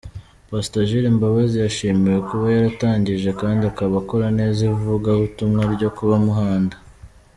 Pastor 0.49 0.83
Jules 0.89 1.13
Mbabazi 1.15 1.55
yashimiwe 1.59 2.17
kuba 2.27 2.45
yaratangije 2.55 3.29
kandi 3.41 3.61
akaba 3.71 3.95
akora 4.01 4.27
neza 4.39 4.59
ivugabutumwa 4.71 5.61
ryo 5.73 5.89
ku 5.95 6.03
muhanda. 6.27 6.75